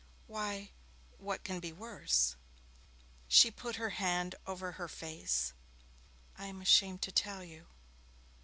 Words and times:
'Why, 0.25 0.71
what 1.19 1.43
can 1.43 1.59
be 1.59 1.71
worse?' 1.71 2.35
She 3.27 3.51
put 3.51 3.75
her 3.75 3.91
hand 3.91 4.33
over 4.47 4.71
her 4.71 4.87
face. 4.87 5.53
'I 6.39 6.45
am 6.47 6.59
ashamed 6.63 7.03
to 7.03 7.11
tell 7.11 7.43
you.' 7.43 7.67